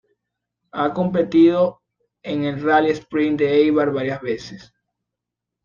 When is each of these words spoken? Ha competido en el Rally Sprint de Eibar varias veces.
Ha 0.71 0.93
competido 0.95 1.83
en 2.23 2.43
el 2.45 2.59
Rally 2.59 2.89
Sprint 2.89 3.37
de 3.37 3.53
Eibar 3.55 3.91
varias 3.91 4.19
veces. 4.19 4.73